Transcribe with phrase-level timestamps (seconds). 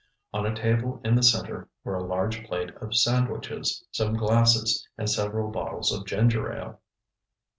[0.33, 5.07] On a table in the center were a large plate of sandwiches, some glasses and
[5.07, 6.81] several bottles of ginger ale.